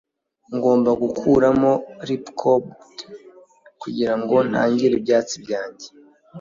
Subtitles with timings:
[0.55, 1.71] Ngomba gukuramo
[2.07, 2.65] ripcord
[3.81, 5.87] kugirango ntangire ibyatsi byanjye.